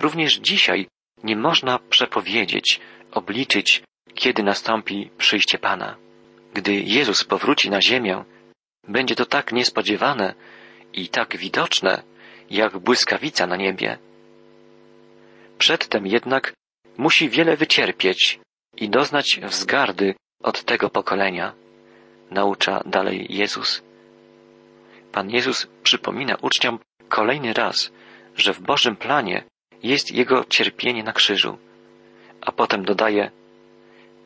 Również 0.00 0.34
dzisiaj 0.34 0.88
nie 1.24 1.36
można 1.36 1.78
przepowiedzieć, 1.78 2.80
obliczyć, 3.12 3.82
kiedy 4.14 4.42
nastąpi 4.42 5.10
przyjście 5.18 5.58
Pana. 5.58 5.96
Gdy 6.54 6.74
Jezus 6.74 7.24
powróci 7.24 7.70
na 7.70 7.82
ziemię, 7.82 8.24
będzie 8.88 9.14
to 9.16 9.26
tak 9.26 9.52
niespodziewane 9.52 10.34
i 10.92 11.08
tak 11.08 11.36
widoczne, 11.36 12.02
jak 12.50 12.78
błyskawica 12.78 13.46
na 13.46 13.56
niebie. 13.56 13.98
Przedtem 15.58 16.06
jednak 16.06 16.52
musi 16.98 17.28
wiele 17.28 17.56
wycierpieć 17.56 18.40
i 18.76 18.88
doznać 18.88 19.40
wzgardy 19.42 20.14
od 20.42 20.64
tego 20.64 20.90
pokolenia, 20.90 21.54
naucza 22.30 22.82
dalej 22.86 23.26
Jezus. 23.30 23.82
Pan 25.12 25.30
Jezus 25.30 25.66
przypomina 25.82 26.36
uczniom 26.42 26.78
kolejny 27.08 27.52
raz, 27.52 27.92
że 28.36 28.52
w 28.52 28.60
Bożym 28.60 28.96
planie 28.96 29.44
jest 29.82 30.12
Jego 30.12 30.44
cierpienie 30.44 31.02
na 31.02 31.12
krzyżu, 31.12 31.58
a 32.40 32.52
potem 32.52 32.84
dodaje, 32.84 33.30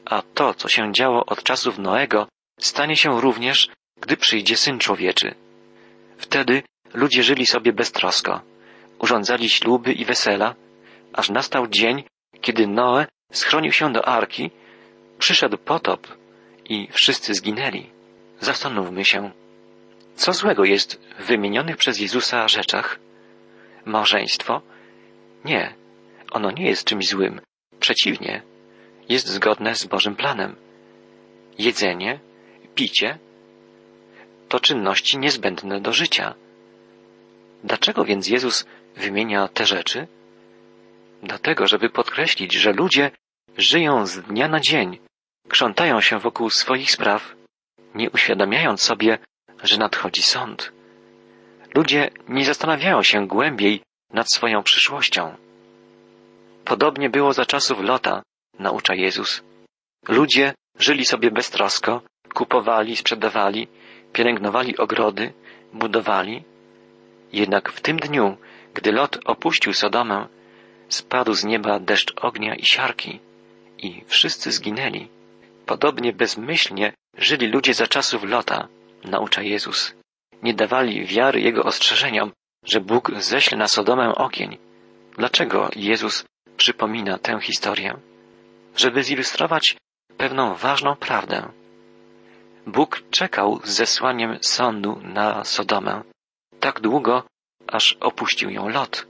a 0.05 0.23
to, 0.23 0.55
co 0.55 0.69
się 0.69 0.93
działo 0.93 1.27
od 1.27 1.43
czasów 1.43 1.79
Noego, 1.79 2.29
stanie 2.61 2.97
się 2.97 3.21
również, 3.21 3.69
gdy 4.01 4.17
przyjdzie 4.17 4.57
Syn 4.57 4.79
Człowieczy. 4.79 5.35
Wtedy 6.17 6.63
ludzie 6.95 7.23
żyli 7.23 7.47
sobie 7.47 7.73
beztrosko, 7.73 8.41
urządzali 8.99 9.49
śluby 9.49 9.93
i 9.93 10.05
wesela, 10.05 10.55
aż 11.13 11.31
nastał 11.31 11.67
dzień, 11.67 12.05
kiedy 12.41 12.67
Noe 12.67 13.07
schronił 13.33 13.73
się 13.73 13.93
do 13.93 14.09
arki, 14.09 14.51
przyszedł 15.19 15.59
potop 15.59 16.07
i 16.65 16.89
wszyscy 16.93 17.35
zginęli. 17.35 17.91
Zastanówmy 18.41 19.05
się, 19.05 19.31
co 20.15 20.33
złego 20.33 20.65
jest 20.65 21.01
w 21.19 21.27
wymienionych 21.27 21.77
przez 21.77 22.01
Jezusa 22.01 22.49
rzeczach? 22.49 22.99
Małżeństwo? 23.85 24.63
Nie, 25.45 25.75
ono 26.31 26.51
nie 26.51 26.69
jest 26.69 26.85
czymś 26.85 27.09
złym. 27.09 27.41
Przeciwnie, 27.81 28.43
jest 29.09 29.29
zgodne 29.29 29.75
z 29.75 29.87
Bożym 29.87 30.17
planem. 30.17 30.57
Jedzenie, 31.59 32.21
picie 32.75 33.19
to 34.49 34.61
czynności 34.61 35.19
niezbędne 35.19 35.81
do 35.81 35.93
życia. 35.93 36.35
Dlaczego 37.65 38.05
więc 38.05 38.29
Jezus 38.29 38.67
wymienia 38.97 39.49
te 39.49 39.67
rzeczy? 39.67 40.07
Dlatego, 41.23 41.67
żeby 41.67 41.91
podkreślić, 41.91 42.53
że 42.55 42.73
ludzie 42.73 43.11
żyją 43.59 44.07
z 44.07 44.21
dnia 44.21 44.49
na 44.49 44.61
dzień, 44.61 44.99
krzątają 45.49 46.01
się 46.01 46.19
wokół 46.19 46.51
swoich 46.51 46.91
spraw, 46.91 47.35
nie 47.95 48.11
uświadamiając 48.11 48.83
sobie, 48.83 49.19
że 49.63 49.79
nadchodzi 49.79 50.23
sąd. 50.23 50.73
Ludzie 51.75 52.11
nie 52.29 52.45
zastanawiają 52.45 53.03
się 53.03 53.27
głębiej 53.27 53.83
nad 54.13 54.33
swoją 54.33 54.63
przyszłością. 54.63 55.37
Podobnie 56.65 57.11
było 57.11 57.33
za 57.33 57.47
czasów 57.47 57.81
Lota, 57.81 58.23
naucza 58.59 58.95
Jezus. 58.95 59.43
Ludzie 60.09 60.55
żyli 60.79 61.05
sobie 61.05 61.31
beztrosko, 61.31 62.03
kupowali, 62.35 62.97
sprzedawali, 62.97 63.69
pielęgnowali 64.13 64.77
ogrody, 64.77 65.33
budowali. 65.73 66.45
Jednak 67.33 67.73
w 67.73 67.81
tym 67.81 67.97
dniu, 67.97 68.37
gdy 68.75 68.93
Lot 68.93 69.19
opuścił 69.25 69.73
Sodomę, 69.73 70.29
spadł 70.91 71.35
z 71.35 71.45
nieba 71.45 71.79
deszcz 71.79 72.13
ognia 72.21 72.55
i 72.55 72.65
siarki 72.65 73.21
i 73.79 74.05
wszyscy 74.07 74.53
zginęli. 74.53 75.09
Podobnie 75.67 76.13
bezmyślnie 76.13 76.93
żyli 77.19 77.47
ludzie 77.47 77.75
za 77.75 77.87
czasów 77.87 78.25
Lota, 78.25 78.69
naucza 79.05 79.43
Jezus. 79.43 79.95
Nie 80.43 80.55
dawali 80.55 81.07
wiary 81.07 81.41
Jego 81.41 81.63
ostrzeżeniom, 81.63 82.33
że 82.65 82.81
Bóg 82.81 83.11
ześle 83.17 83.59
na 83.59 83.69
Sodomę 83.69 84.15
ogień. 84.15 84.59
Dlaczego 85.19 85.69
Jezus 85.77 86.25
przypomina 86.57 87.19
tę 87.19 87.41
historię? 87.41 87.97
Żeby 88.77 89.03
zilustrować 89.03 89.77
pewną 90.17 90.55
ważną 90.55 90.97
prawdę. 90.97 91.49
Bóg 92.67 93.03
czekał 93.11 93.61
z 93.65 93.71
zesłaniem 93.71 94.39
sądu 94.41 95.01
na 95.03 95.45
Sodomę 95.45 96.03
tak 96.61 96.81
długo, 96.81 97.23
aż 97.67 97.97
opuścił 98.01 98.51
ją 98.51 98.69
Lot. 98.69 99.07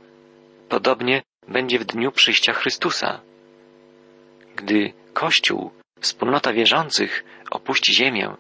Podobnie 0.69 1.23
będzie 1.51 1.79
w 1.79 1.85
dniu 1.85 2.13
przyjścia 2.13 2.53
Chrystusa. 2.53 3.21
Gdy 4.57 4.93
Kościół, 5.13 5.71
wspólnota 6.01 6.53
wierzących, 6.53 7.25
opuści 7.51 7.95
ziemię, 7.95 8.35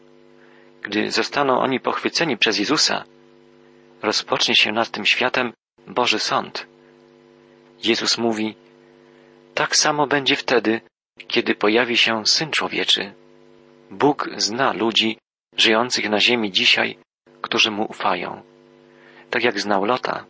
gdy 0.82 1.10
zostaną 1.10 1.60
oni 1.60 1.80
pochwyceni 1.80 2.36
przez 2.36 2.58
Jezusa, 2.58 3.04
rozpocznie 4.02 4.56
się 4.56 4.72
nad 4.72 4.90
tym 4.90 5.06
światem 5.06 5.52
Boży 5.86 6.18
Sąd. 6.18 6.66
Jezus 7.84 8.18
mówi, 8.18 8.54
tak 9.54 9.76
samo 9.76 10.06
będzie 10.06 10.36
wtedy, 10.36 10.80
kiedy 11.28 11.54
pojawi 11.54 11.96
się 11.96 12.26
Syn 12.26 12.50
Człowieczy. 12.50 13.12
Bóg 13.90 14.28
zna 14.36 14.72
ludzi 14.72 15.18
żyjących 15.56 16.10
na 16.10 16.20
ziemi 16.20 16.52
dzisiaj, 16.52 16.98
którzy 17.40 17.70
Mu 17.70 17.84
ufają. 17.84 18.42
Tak 19.30 19.44
jak 19.44 19.60
znał 19.60 19.84
Lota. 19.84 20.24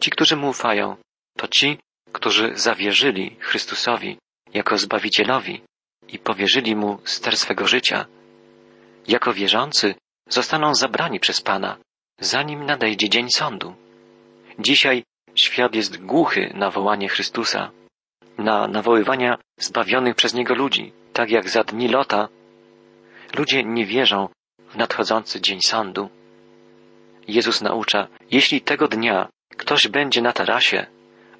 Ci, 0.00 0.10
którzy 0.10 0.36
Mu 0.36 0.48
ufają, 0.48 0.96
to 1.36 1.48
ci, 1.48 1.78
którzy 2.12 2.52
zawierzyli 2.54 3.36
Chrystusowi 3.40 4.18
jako 4.54 4.78
Zbawicielowi 4.78 5.62
i 6.08 6.18
powierzyli 6.18 6.76
Mu 6.76 6.98
ster 7.04 7.36
swego 7.36 7.66
życia. 7.66 8.06
Jako 9.08 9.32
wierzący 9.32 9.94
zostaną 10.28 10.74
zabrani 10.74 11.20
przez 11.20 11.40
Pana, 11.40 11.76
zanim 12.20 12.66
nadejdzie 12.66 13.08
dzień 13.08 13.30
sądu. 13.30 13.74
Dzisiaj 14.58 15.04
świat 15.34 15.74
jest 15.74 16.04
głuchy 16.04 16.52
na 16.54 16.70
wołanie 16.70 17.08
Chrystusa, 17.08 17.70
na 18.38 18.68
nawoływania 18.68 19.38
zbawionych 19.58 20.14
przez 20.14 20.34
Niego 20.34 20.54
ludzi, 20.54 20.92
tak 21.12 21.30
jak 21.30 21.48
za 21.48 21.64
dni 21.64 21.88
Lota. 21.88 22.28
Ludzie 23.36 23.64
nie 23.64 23.86
wierzą 23.86 24.28
w 24.68 24.76
nadchodzący 24.76 25.40
dzień 25.40 25.60
sądu. 25.60 26.08
Jezus 27.28 27.60
naucza, 27.60 28.08
jeśli 28.30 28.60
tego 28.60 28.88
dnia 28.88 29.28
ktoś 29.56 29.88
będzie 29.88 30.22
na 30.22 30.32
tarasie, 30.32 30.86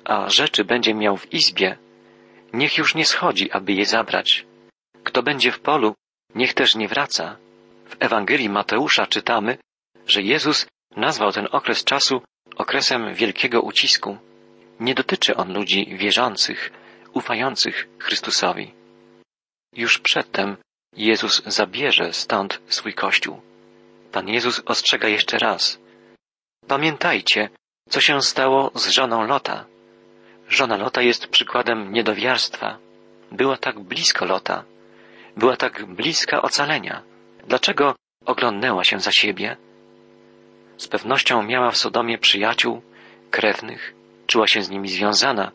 a 0.05 0.29
rzeczy 0.29 0.65
będzie 0.65 0.95
miał 0.95 1.17
w 1.17 1.33
izbie, 1.33 1.79
niech 2.53 2.79
już 2.79 2.95
nie 2.95 3.05
schodzi, 3.05 3.51
aby 3.51 3.73
je 3.73 3.87
zabrać. 3.87 4.47
Kto 5.05 5.23
będzie 5.23 5.53
w 5.53 5.61
polu, 5.61 5.95
niech 6.35 6.55
też 6.55 6.75
nie 6.75 6.89
wraca. 6.89 7.37
W 7.85 7.97
Ewangelii 8.01 8.49
Mateusza 8.49 9.07
czytamy, 9.07 9.59
że 10.07 10.23
Jezus 10.23 10.67
nazwał 10.97 11.33
ten 11.33 11.49
okres 11.51 11.85
czasu 11.85 12.23
okresem 12.57 13.15
wielkiego 13.15 13.61
ucisku. 13.61 14.19
Nie 14.81 14.95
dotyczy 14.95 15.37
on 15.37 15.53
ludzi 15.53 15.97
wierzących, 15.97 16.71
ufających 17.13 17.89
Chrystusowi. 17.99 18.73
Już 19.73 19.99
przedtem 19.99 20.57
Jezus 20.97 21.43
zabierze 21.47 22.13
stąd 22.13 22.61
swój 22.67 22.95
Kościół. 22.95 23.41
Pan 24.13 24.29
Jezus 24.29 24.63
ostrzega 24.67 25.09
jeszcze 25.09 25.39
raz. 25.39 25.81
Pamiętajcie, 26.67 27.51
co 27.89 28.01
się 28.01 28.23
stało 28.23 28.71
z 28.75 28.89
żoną 28.89 29.27
Lota. 29.27 29.67
Żona 30.51 30.77
Lota 30.77 31.03
jest 31.03 31.27
przykładem 31.29 31.93
niedowiarstwa. 31.93 32.79
Była 33.33 33.57
tak 33.57 33.81
blisko 33.81 34.25
Lota. 34.25 34.65
Była 35.37 35.57
tak 35.57 35.87
bliska 35.87 36.43
ocalenia. 36.43 37.03
Dlaczego 37.47 37.95
oglądnęła 38.27 38.85
się 38.85 39.01
za 39.01 39.13
siebie? 39.13 39.57
Z 40.77 40.89
pewnością 40.89 41.43
miała 41.43 41.71
w 41.71 41.77
Sodomie 41.77 42.19
przyjaciół, 42.19 42.83
krewnych, 43.31 43.95
czuła 44.27 44.47
się 44.47 44.63
z 44.63 44.71
nimi 44.71 44.89
związana. 44.89 45.53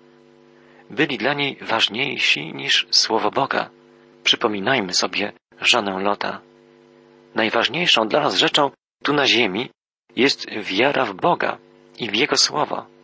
Byli 0.89 1.17
dla 1.17 1.33
niej 1.33 1.57
ważniejsi 1.61 2.53
niż 2.53 2.87
słowo 2.91 3.31
Boga. 3.31 3.69
Przypominajmy 4.23 4.93
sobie 4.93 5.33
żonę 5.61 5.99
Lota. 5.99 6.41
Najważniejszą 7.35 8.07
dla 8.07 8.19
nas 8.19 8.35
rzeczą 8.35 8.71
tu 9.03 9.13
na 9.13 9.27
ziemi 9.27 9.69
jest 10.15 10.49
wiara 10.49 11.05
w 11.05 11.13
Boga 11.13 11.57
i 11.99 12.09
w 12.09 12.15
Jego 12.15 12.37
słowo. 12.37 12.94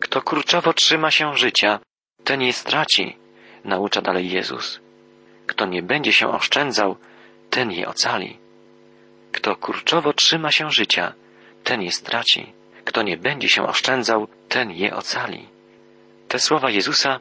Kto 0.00 0.22
kurczowo 0.22 0.72
trzyma 0.72 1.10
się 1.10 1.36
życia, 1.36 1.80
ten 2.24 2.42
je 2.42 2.52
straci, 2.52 3.16
naucza 3.64 4.02
dalej 4.02 4.30
Jezus. 4.30 4.80
Kto 5.46 5.66
nie 5.66 5.82
będzie 5.82 6.12
się 6.12 6.28
oszczędzał, 6.28 6.96
ten 7.50 7.72
je 7.72 7.88
ocali. 7.88 8.38
Kto 9.32 9.56
kurczowo 9.56 10.12
trzyma 10.12 10.50
się 10.50 10.70
życia, 10.70 11.14
ten 11.64 11.82
je 11.82 11.92
straci. 11.92 12.52
Kto 12.84 13.02
nie 13.02 13.16
będzie 13.16 13.48
się 13.48 13.62
oszczędzał, 13.62 14.28
ten 14.48 14.70
je 14.70 14.96
ocali. 14.96 15.48
Te 16.28 16.38
słowa 16.38 16.70
Jezusa 16.70 17.20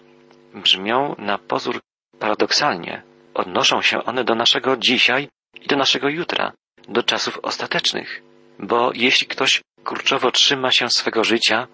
brzmią 0.53 1.15
na 1.17 1.37
pozór 1.37 1.79
paradoksalnie. 2.19 3.01
Odnoszą 3.33 3.81
się 3.81 4.03
one 4.03 4.23
do 4.23 4.35
naszego 4.35 4.77
dzisiaj 4.77 5.29
i 5.61 5.67
do 5.67 5.75
naszego 5.75 6.09
jutra, 6.09 6.53
do 6.87 7.03
czasów 7.03 7.39
ostatecznych. 7.41 8.21
Bo 8.59 8.91
jeśli 8.95 9.27
ktoś 9.27 9.61
kurczowo 9.83 10.31
trzyma 10.31 10.71
się 10.71 10.89
swego 10.89 11.23
życia, 11.23 11.67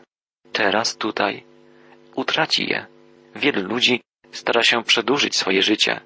teraz, 0.55 0.97
tutaj, 0.97 1.43
utraci 2.15 2.63
je. 2.71 2.85
Wielu 3.35 3.61
ludzi 3.67 4.01
stara 4.31 4.63
się 4.63 4.83
przedłużyć 4.83 5.37
swoje 5.37 5.61
życie. 5.61 6.01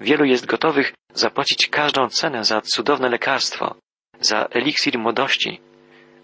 Wielu 0.00 0.24
jest 0.24 0.46
gotowych 0.46 0.92
zapłacić 1.14 1.66
każdą 1.66 2.08
cenę 2.08 2.44
za 2.44 2.60
cudowne 2.60 3.08
lekarstwo, 3.08 3.74
za 4.20 4.48
eliksir 4.50 4.98
młodości, 4.98 5.60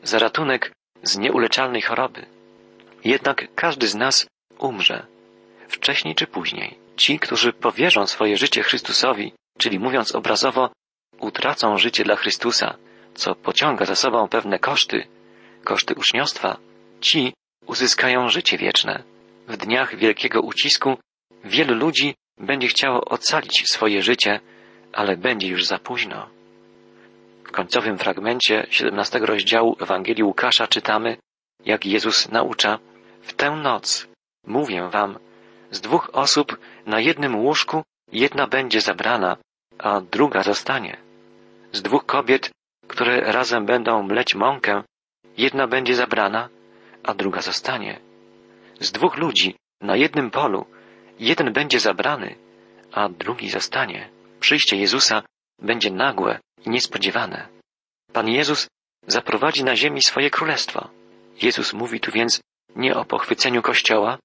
za 0.03 0.19
ratunek 0.19 0.73
z 1.03 1.19
nieuleczalnej 1.19 1.83
choroby. 1.83 2.27
Jednak 3.05 3.49
każdy 3.55 3.87
z 3.89 3.95
nas 3.95 4.27
umrze, 4.59 5.07
wcześniej 5.69 6.15
czy 6.15 6.27
później. 6.27 6.79
Ci, 6.97 7.19
którzy 7.19 7.53
powierzą 7.53 8.07
swoje 8.07 8.37
życie 8.37 8.63
Chrystusowi, 8.63 9.33
czyli 9.59 9.79
mówiąc 9.79 10.15
obrazowo, 10.15 10.71
utracą 11.19 11.77
życie 11.77 12.05
dla 12.05 12.17
Chrystusa, 12.17 12.77
co 13.15 13.35
pociąga 13.35 13.85
za 13.85 13.97
sobą 13.97 14.29
pewne 14.29 14.59
koszty, 14.59 15.07
koszty 15.65 15.95
uczniostwa, 15.95 16.57
ci 17.01 17.33
uzyskają 17.67 18.29
życie 18.29 18.59
wieczne. 18.59 19.03
W 19.49 19.57
dniach 19.57 19.97
wielkiego 19.97 20.41
ucisku 20.41 20.97
wielu 21.45 21.75
ludzi 21.75 22.15
będzie 22.39 22.69
chciało 22.69 23.05
ocalić 23.05 23.65
swoje 23.67 24.03
życie, 24.03 24.41
ale 24.93 25.17
będzie 25.17 25.49
już 25.49 25.67
za 25.67 25.79
późno. 25.79 26.29
W 27.45 27.51
końcowym 27.51 27.99
fragmencie 27.99 28.67
17 28.71 29.19
rozdziału 29.19 29.77
Ewangelii 29.81 30.25
Łukasza 30.25 30.67
czytamy, 30.67 31.17
jak 31.65 31.87
Jezus 31.87 32.29
naucza, 32.29 32.79
w 33.23 33.33
tę 33.33 33.51
noc, 33.51 34.09
mówię 34.47 34.89
wam, 34.89 35.19
z 35.71 35.81
dwóch 35.81 36.11
osób 36.13 36.59
na 36.87 37.01
jednym 37.01 37.37
łóżku 37.37 37.83
jedna 38.13 38.47
będzie 38.47 38.81
zabrana, 38.81 39.37
a 39.79 40.01
druga 40.01 40.43
zostanie. 40.43 40.97
Z 41.73 41.83
dwóch 41.83 42.07
kobiet, 42.07 42.51
które 42.89 43.21
razem 43.21 43.67
będą 43.67 44.03
mleć 44.03 44.35
mąkę, 44.35 44.83
jedna 45.37 45.67
będzie 45.67 45.95
zabrana, 45.95 46.49
a 47.03 47.15
druga 47.15 47.41
zostanie. 47.41 48.01
Z 48.81 48.93
dwóch 48.93 49.17
ludzi 49.17 49.55
na 49.81 49.97
jednym 49.97 50.31
polu 50.31 50.67
jeden 51.19 51.53
będzie 51.53 51.81
zabrany, 51.81 52.37
a 52.93 53.09
drugi 53.09 53.51
zostanie. 53.51 54.11
Przyjście 54.41 54.77
Jezusa 54.77 55.23
będzie 55.59 55.91
nagłe 55.91 56.41
i 56.67 56.71
niespodziewane. 56.71 57.49
Pan 58.13 58.29
Jezus 58.29 58.69
zaprowadzi 59.07 59.65
na 59.65 59.77
ziemi 59.77 60.03
swoje 60.03 60.31
królestwo. 60.31 60.91
Jezus 61.43 61.73
mówi 61.73 62.01
tu 62.01 62.13
więc 62.13 62.41
nie 62.77 62.97
o 62.97 63.05
pochwyceniu 63.05 63.63
Kościoła, 63.63 64.19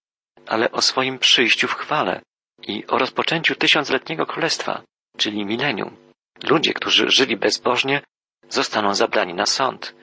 ale 0.48 0.72
o 0.72 0.82
swoim 0.82 1.20
przyjściu 1.20 1.68
w 1.68 1.74
chwale 1.74 2.22
i 2.68 2.88
o 2.88 2.98
rozpoczęciu 2.98 3.56
tysiącletniego 3.56 4.26
królestwa, 4.26 4.82
czyli 5.18 5.46
milenium. 5.46 5.96
Ludzie, 6.44 6.74
którzy 6.74 7.06
żyli 7.10 7.38
bezbożnie, 7.38 8.02
zostaną 8.50 8.96
zabrani 8.96 9.34
na 9.34 9.46
sąd. 9.46 9.96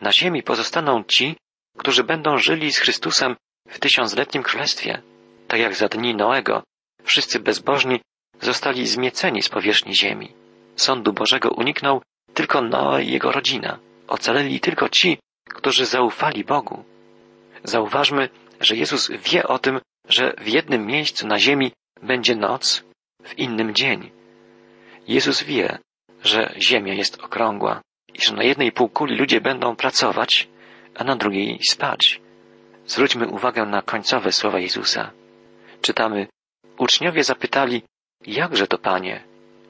Na 0.00 0.12
ziemi 0.12 0.42
pozostaną 0.42 1.04
ci, 1.04 1.36
którzy 1.76 2.04
będą 2.04 2.38
żyli 2.38 2.72
z 2.72 2.78
Chrystusem 2.78 3.36
w 3.68 3.78
tysiącletnim 3.78 4.42
królestwie. 4.42 5.02
Tak 5.48 5.60
jak 5.60 5.74
za 5.74 5.88
dni 5.88 6.14
Noego, 6.14 6.62
wszyscy 7.04 7.40
bezbożni 7.40 8.00
zostali 8.40 8.86
zmieceni 8.86 9.42
z 9.42 9.48
powierzchni 9.48 9.94
ziemi. 9.94 10.32
Sądu 10.76 11.12
Bożego 11.12 11.50
uniknął 11.50 12.02
tylko 12.34 12.62
Noe 12.62 13.02
i 13.02 13.12
jego 13.12 13.32
rodzina. 13.32 13.78
Ocaleli 14.08 14.60
tylko 14.60 14.88
ci, 14.88 15.18
którzy 15.54 15.86
zaufali 15.86 16.44
Bogu. 16.44 16.84
Zauważmy, 17.64 18.28
że 18.60 18.76
Jezus 18.76 19.10
wie 19.10 19.48
o 19.48 19.58
tym, 19.58 19.80
że 20.08 20.34
w 20.38 20.48
jednym 20.48 20.86
miejscu 20.86 21.26
na 21.26 21.38
ziemi 21.38 21.72
będzie 22.02 22.36
noc, 22.36 22.84
w 23.22 23.38
innym 23.38 23.74
dzień. 23.74 24.10
Jezus 25.08 25.42
wie, 25.42 25.78
że 26.24 26.54
ziemia 26.60 26.94
jest 26.94 27.20
okrągła 27.20 27.80
i 28.14 28.22
że 28.22 28.34
na 28.34 28.42
jednej 28.42 28.72
półkuli 28.72 29.16
ludzie 29.16 29.40
będą 29.40 29.76
pracować, 29.76 30.48
a 30.98 31.04
na 31.04 31.16
drugiej 31.16 31.58
spać. 31.70 32.20
Zwróćmy 32.86 33.28
uwagę 33.28 33.66
na 33.66 33.82
końcowe 33.82 34.32
słowa 34.32 34.58
Jezusa. 34.58 35.10
Czytamy, 35.80 36.26
uczniowie 36.78 37.24
zapytali, 37.24 37.82
jakże 38.26 38.66
to, 38.66 38.78
Panie? 38.78 39.22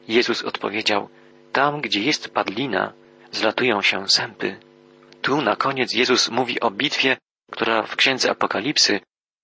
Jezus 0.09 0.43
odpowiedział, 0.43 1.09
tam, 1.53 1.81
gdzie 1.81 2.01
jest 2.01 2.29
padlina, 2.29 2.93
zlatują 3.33 3.83
się 3.83 4.09
sępy. 4.09 4.57
Tu 5.23 5.43
na 5.43 5.57
koniec 5.57 5.95
Jezus 5.95 6.31
mówi 6.31 6.61
o 6.61 6.71
bitwie, 6.71 7.17
która 7.53 7.83
w 7.83 7.97
Księdze 7.97 8.31
Apokalipsy 8.31 9.01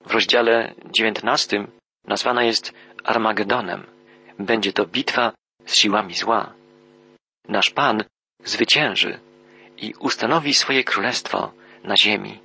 w 0.06 0.10
rozdziale 0.10 0.74
dziewiętnastym 0.90 1.70
nazwana 2.04 2.44
jest 2.44 2.72
Armagedonem. 3.04 3.86
Będzie 4.38 4.72
to 4.72 4.86
bitwa 4.86 5.32
z 5.66 5.74
siłami 5.74 6.14
zła. 6.14 6.52
Nasz 7.48 7.70
Pan 7.70 8.04
zwycięży 8.44 9.20
i 9.76 9.94
ustanowi 9.98 10.54
swoje 10.54 10.84
królestwo 10.84 11.52
na 11.84 11.94
ziemi. 11.94 12.41